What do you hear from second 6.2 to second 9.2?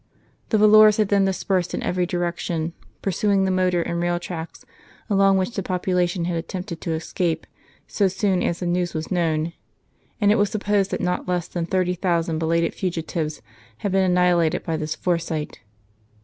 had attempted to escape so soon as the news was